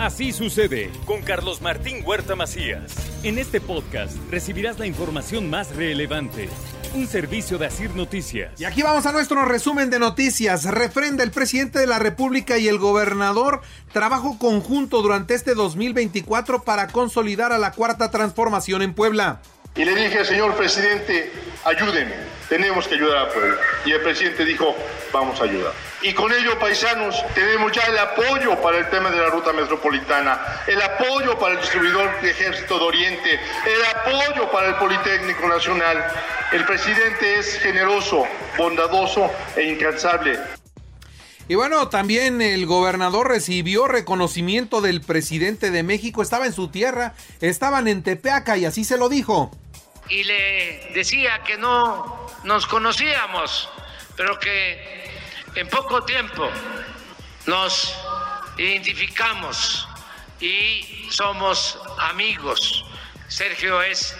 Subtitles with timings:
[0.00, 2.94] Así sucede con Carlos Martín Huerta Macías.
[3.22, 6.48] En este podcast recibirás la información más relevante.
[6.94, 8.58] Un servicio de Asir Noticias.
[8.58, 10.64] Y aquí vamos a nuestro resumen de noticias.
[10.64, 13.60] Refrenda el presidente de la República y el gobernador
[13.92, 19.42] trabajo conjunto durante este 2024 para consolidar a la cuarta transformación en Puebla.
[19.76, 21.32] Y le dije, señor presidente,
[21.64, 22.14] ayúdeme,
[22.48, 23.56] tenemos que ayudar a Puebla.
[23.84, 24.74] Y el presidente dijo,
[25.12, 25.72] vamos a ayudar.
[26.02, 30.40] Y con ello, paisanos, tenemos ya el apoyo para el tema de la ruta metropolitana,
[30.66, 36.04] el apoyo para el distribuidor de ejército de Oriente, el apoyo para el Politécnico Nacional.
[36.52, 38.24] El presidente es generoso,
[38.58, 40.38] bondadoso e incansable.
[41.46, 46.22] Y bueno, también el gobernador recibió reconocimiento del presidente de México.
[46.22, 49.50] Estaba en su tierra, estaban en Tepeaca y así se lo dijo.
[50.10, 53.68] Y le decía que no nos conocíamos,
[54.16, 55.08] pero que
[55.54, 56.50] en poco tiempo
[57.46, 57.94] nos
[58.58, 59.88] identificamos
[60.40, 62.84] y somos amigos.
[63.28, 64.16] Sergio es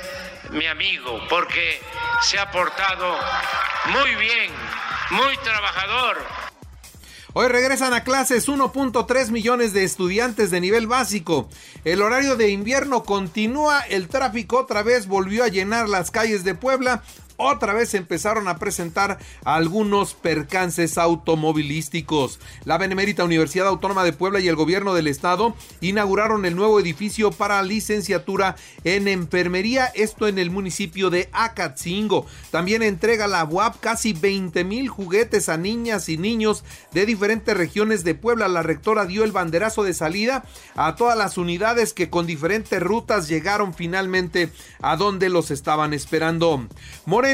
[0.50, 1.82] mi amigo porque
[2.22, 3.19] se ha portado
[3.86, 4.52] muy bien,
[5.10, 6.25] muy trabajador,
[7.32, 11.48] Hoy regresan a clases 1.3 millones de estudiantes de nivel básico.
[11.84, 16.56] El horario de invierno continúa, el tráfico otra vez volvió a llenar las calles de
[16.56, 17.04] Puebla
[17.41, 22.38] otra vez empezaron a presentar algunos percances automovilísticos.
[22.64, 27.30] La Benemérita Universidad Autónoma de Puebla y el gobierno del estado inauguraron el nuevo edificio
[27.32, 32.26] para licenciatura en enfermería, esto en el municipio de Acatzingo.
[32.50, 36.62] También entrega la UAP casi 20 mil juguetes a niñas y niños
[36.93, 38.48] de diferentes regiones de Puebla.
[38.48, 40.44] La rectora dio el banderazo de salida
[40.76, 44.50] a todas las unidades que con diferentes rutas llegaron finalmente
[44.82, 46.66] a donde los estaban esperando.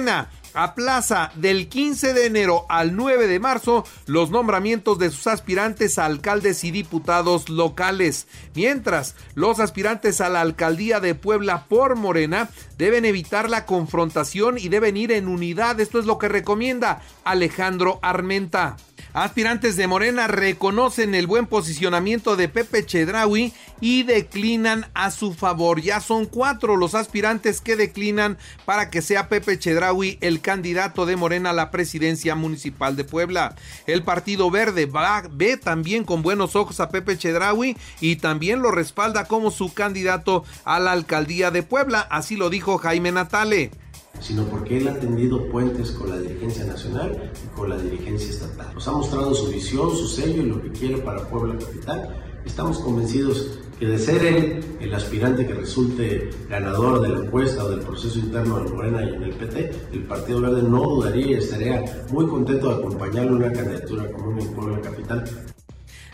[0.00, 5.98] Morena aplaza del 15 de enero al 9 de marzo los nombramientos de sus aspirantes
[5.98, 12.48] a alcaldes y diputados locales, mientras los aspirantes a la alcaldía de Puebla por Morena
[12.78, 15.78] deben evitar la confrontación y deben ir en unidad.
[15.78, 18.76] Esto es lo que recomienda Alejandro Armenta.
[19.12, 25.80] Aspirantes de Morena reconocen el buen posicionamiento de Pepe Chedraui y declinan a su favor.
[25.80, 28.36] Ya son cuatro los aspirantes que declinan
[28.66, 33.56] para que sea Pepe Chedraui el candidato de Morena a la presidencia municipal de Puebla.
[33.88, 34.88] El Partido Verde
[35.32, 40.44] ve también con buenos ojos a Pepe Chedraui y también lo respalda como su candidato
[40.64, 42.06] a la alcaldía de Puebla.
[42.12, 43.72] Así lo dijo Jaime Natale
[44.20, 48.72] sino porque él ha tendido puentes con la dirigencia nacional y con la dirigencia estatal.
[48.72, 52.35] Nos ha mostrado su visión, su sello y lo que quiere para Puebla Capital.
[52.46, 57.68] Estamos convencidos que de ser él el aspirante que resulte ganador de la encuesta o
[57.68, 61.34] del proceso interno de Morena y en el PT, el Partido Verde no dudaría y
[61.34, 65.24] estaría muy contento de acompañarle una candidatura común en Puebla Capital.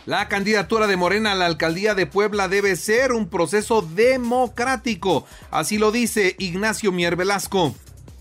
[0.05, 5.77] La candidatura de Morena a la alcaldía de Puebla debe ser un proceso democrático, así
[5.77, 7.73] lo dice Ignacio Mier Velasco.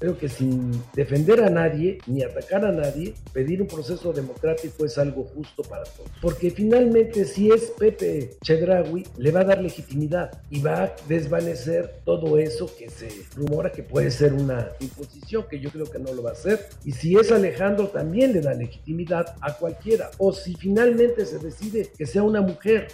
[0.02, 4.98] Creo que sin defender a nadie ni atacar a nadie, pedir un proceso democrático es
[4.98, 6.10] algo justo para todos.
[6.20, 12.00] Porque finalmente si es Pepe Chedraui, le va a dar legitimidad y va a desvanecer
[12.04, 16.12] todo eso que se rumora que puede ser una imposición, que yo creo que no
[16.12, 16.66] lo va a hacer.
[16.84, 20.10] Y si es Alejandro, también le da legitimidad a cualquiera.
[20.18, 22.88] O si finalmente se decide que sea una mujer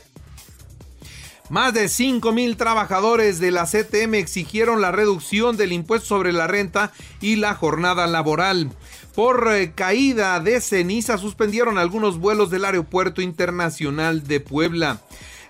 [1.51, 6.47] más de 5 mil trabajadores de la CTM exigieron la reducción del impuesto sobre la
[6.47, 8.71] renta y la jornada laboral.
[9.15, 15.01] Por eh, caída de ceniza suspendieron algunos vuelos del Aeropuerto Internacional de Puebla.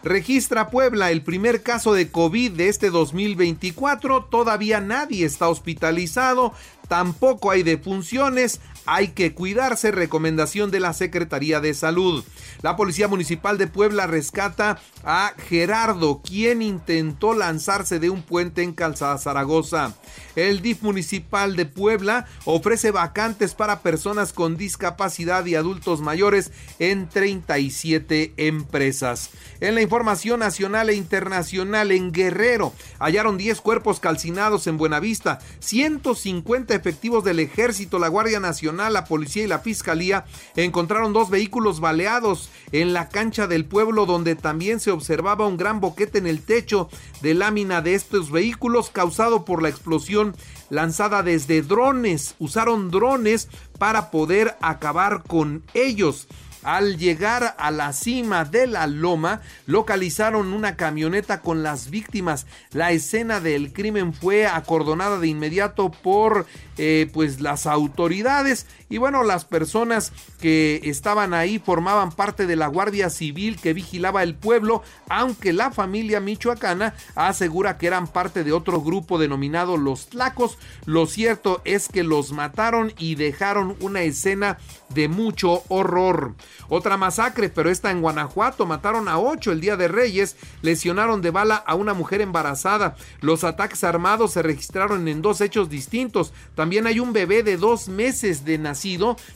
[0.05, 4.25] Registra Puebla el primer caso de COVID de este 2024.
[4.31, 6.53] Todavía nadie está hospitalizado,
[6.87, 12.25] tampoco hay defunciones, hay que cuidarse, recomendación de la Secretaría de Salud.
[12.63, 18.73] La Policía Municipal de Puebla rescata a Gerardo, quien intentó lanzarse de un puente en
[18.73, 19.95] Calzada Zaragoza.
[20.37, 27.11] El DIF Municipal de Puebla ofrece vacantes para personas con discapacidad y adultos mayores en
[27.11, 29.31] 37 empresas.
[29.61, 36.75] En la información nacional e internacional en Guerrero, hallaron 10 cuerpos calcinados en Buenavista, 150
[36.75, 42.49] efectivos del Ejército, la Guardia Nacional, La policía y la fiscalía encontraron dos vehículos baleados
[42.71, 46.89] en la cancha del pueblo donde también se observaba un gran boquete en el techo
[47.21, 50.37] de lámina de estos vehículos causado por la explosión
[50.71, 52.37] lanzada desde drones.
[52.39, 53.49] Usaron drones
[53.79, 56.29] para poder acabar con ellos.
[56.63, 62.47] Al llegar a la cima de la loma, localizaron una camioneta con las víctimas.
[62.73, 66.47] La escena del crimen fue acordonada de inmediato por
[66.77, 72.69] eh, pues las autoridades y bueno, las personas que estaban ahí formaban parte de la
[72.69, 78.53] Guardia Civil que vigilaba el pueblo, aunque la familia michoacana asegura que eran parte de
[78.53, 80.59] otro grupo denominado los Tlacos.
[80.87, 84.59] Lo cierto es que los mataron y dejaron una escena
[84.89, 86.35] de mucho horror.
[86.69, 91.31] Otra masacre, pero esta en Guanajuato, mataron a ocho el Día de Reyes, lesionaron de
[91.31, 92.97] bala a una mujer embarazada.
[93.21, 96.33] Los ataques armados se registraron en dos hechos distintos.
[96.55, 98.59] También hay un bebé de dos meses de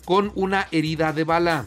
[0.05, 1.67] con una herida de bala.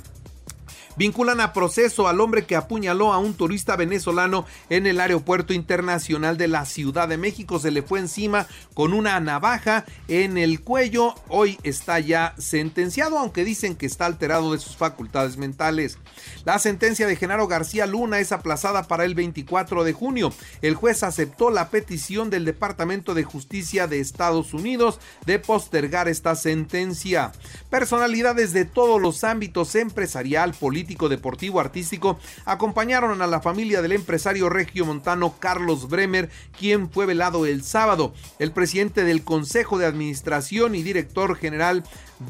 [0.98, 6.38] Vinculan a proceso al hombre que apuñaló a un turista venezolano en el aeropuerto internacional
[6.38, 7.60] de la Ciudad de México.
[7.60, 11.14] Se le fue encima con una navaja en el cuello.
[11.28, 15.98] Hoy está ya sentenciado, aunque dicen que está alterado de sus facultades mentales.
[16.46, 20.34] La sentencia de Genaro García Luna es aplazada para el 24 de junio.
[20.62, 26.36] El juez aceptó la petición del Departamento de Justicia de Estados Unidos de postergar esta
[26.36, 27.34] sentencia.
[27.70, 34.50] Personalidades de todos los ámbitos empresarial, político, deportivo, artístico, acompañaron a la familia del empresario
[34.50, 38.14] regio montano Carlos Bremer, quien fue velado el sábado.
[38.38, 41.84] El presidente del Consejo de Administración y director general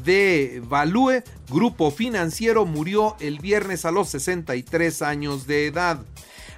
[0.04, 6.00] de Value, grupo financiero, murió el viernes a los 63 años de edad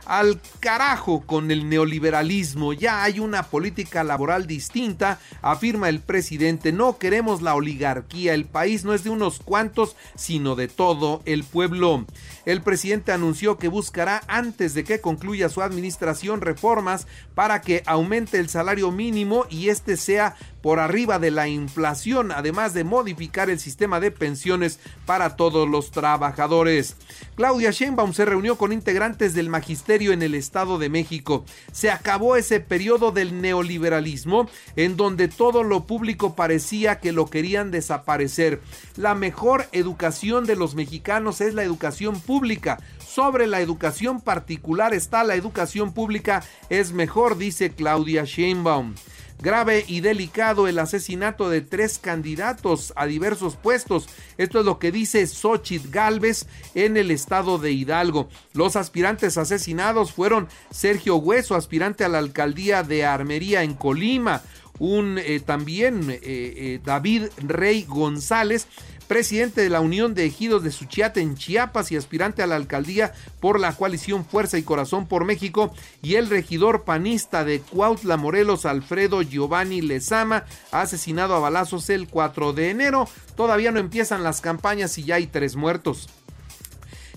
[0.08, 6.98] al carajo con el neoliberalismo, ya hay una política laboral distinta, afirma el presidente, no
[6.98, 12.06] queremos la oligarquía, el país no es de unos cuantos, sino de todo el pueblo.
[12.46, 18.38] El presidente anunció que buscará antes de que concluya su administración reformas para que aumente
[18.38, 23.58] el salario mínimo y este sea por arriba de la inflación, además de modificar el
[23.58, 26.96] sistema de pensiones para todos los trabajadores.
[27.34, 31.44] Claudia Sheinbaum se reunió con integrantes del magisterio en el Estado de México.
[31.72, 37.70] Se acabó ese periodo del neoliberalismo en donde todo lo público parecía que lo querían
[37.70, 38.60] desaparecer.
[38.96, 42.78] La mejor educación de los mexicanos es la educación pública
[43.08, 48.94] sobre la educación particular está la educación pública es mejor, dice Claudia Sheinbaum.
[49.40, 54.08] Grave y delicado el asesinato de tres candidatos a diversos puestos.
[54.36, 58.28] Esto es lo que dice Xochitl Galvez en el estado de Hidalgo.
[58.52, 64.42] Los aspirantes asesinados fueron Sergio Hueso, aspirante a la alcaldía de Armería en Colima,
[64.78, 68.66] un eh, también eh, eh, David Rey González,
[69.08, 73.12] presidente de la Unión de Ejidos de Suchiate en Chiapas y aspirante a la alcaldía
[73.40, 78.66] por la coalición Fuerza y Corazón por México, y el regidor panista de Cuautla Morelos,
[78.66, 83.08] Alfredo Giovanni Lezama, asesinado a balazos el 4 de enero.
[83.36, 86.08] Todavía no empiezan las campañas y ya hay tres muertos.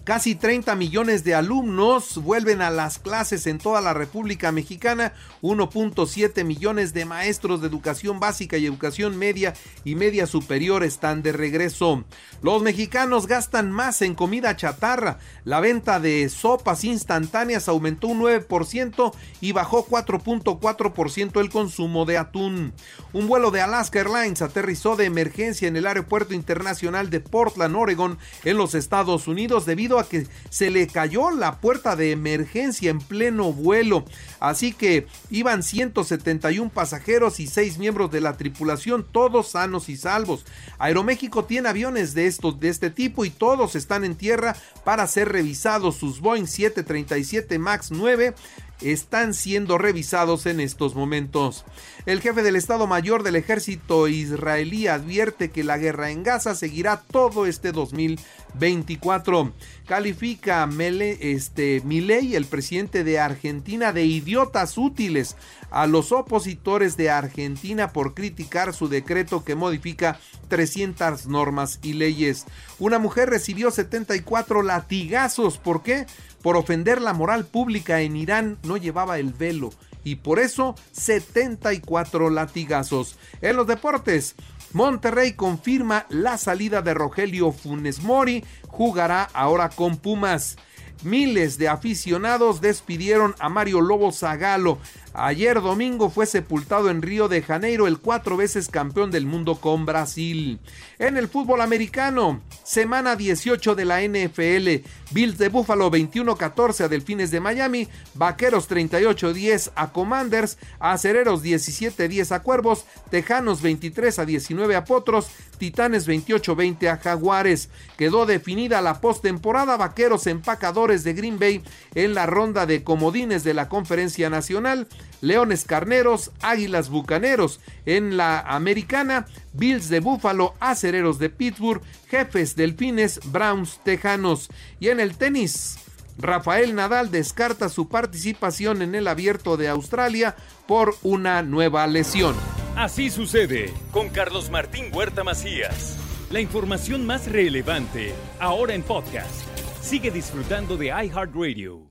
[0.03, 5.13] Casi 30 millones de alumnos vuelven a las clases en toda la República Mexicana.
[5.43, 9.53] 1.7 millones de maestros de educación básica y educación media
[9.83, 12.03] y media superior están de regreso.
[12.41, 15.19] Los mexicanos gastan más en comida chatarra.
[15.43, 22.73] La venta de sopas instantáneas aumentó un 9% y bajó 4.4% el consumo de atún.
[23.13, 28.17] Un vuelo de Alaska Airlines aterrizó de emergencia en el aeropuerto internacional de Portland, Oregon,
[28.43, 32.99] en los Estados Unidos debido a que se le cayó la puerta de emergencia en
[32.99, 34.05] pleno vuelo.
[34.39, 40.45] Así que iban 171 pasajeros y 6 miembros de la tripulación, todos sanos y salvos.
[40.79, 45.29] Aeroméxico tiene aviones de, estos, de este tipo y todos están en tierra para ser
[45.29, 45.95] revisados.
[45.95, 48.33] Sus Boeing 737 MAX 9
[48.81, 51.65] están siendo revisados en estos momentos.
[52.05, 57.01] El jefe del Estado Mayor del Ejército israelí advierte que la guerra en Gaza seguirá
[57.11, 59.53] todo este 2024.
[59.85, 65.35] Califica Mele, este, Milei, el presidente de Argentina, de idiotas útiles
[65.69, 70.19] a los opositores de Argentina por criticar su decreto que modifica
[70.49, 72.45] 300 normas y leyes.
[72.77, 75.57] Una mujer recibió 74 latigazos.
[75.57, 76.05] ¿Por qué?
[76.41, 79.71] Por ofender la moral pública en Irán no llevaba el velo
[80.03, 83.17] y por eso 74 latigazos.
[83.41, 84.35] En los deportes,
[84.73, 90.57] Monterrey confirma la salida de Rogelio Funes Mori, jugará ahora con Pumas.
[91.03, 94.77] Miles de aficionados despidieron a Mario Lobo Zagalo.
[95.13, 99.85] Ayer domingo fue sepultado en Río de Janeiro el cuatro veces campeón del mundo con
[99.85, 100.59] Brasil.
[100.99, 107.29] En el fútbol americano, semana 18 de la NFL, Bills de Buffalo 21-14 a Delfines
[107.29, 114.85] de Miami, Vaqueros 38-10 a Commanders, Acereros 17-10 a Cuervos, Tejanos 23 a 19 a
[114.85, 117.69] Potros, Titanes 28-20 a Jaguares.
[117.97, 121.61] Quedó definida la postemporada Vaqueros empacadores de Green Bay
[121.95, 124.87] en la ronda de comodines de la Conferencia Nacional.
[125.21, 133.19] Leones Carneros, Águilas Bucaneros en la Americana, Bills de Buffalo, Acereros de Pittsburgh, Jefes Delfines,
[133.31, 134.49] Browns Tejanos.
[134.79, 135.77] Y en el tenis,
[136.17, 140.35] Rafael Nadal descarta su participación en el abierto de Australia
[140.67, 142.35] por una nueva lesión.
[142.75, 145.97] Así sucede con Carlos Martín Huerta Macías.
[146.29, 149.45] La información más relevante, ahora en podcast.
[149.81, 151.90] Sigue disfrutando de iHeartRadio.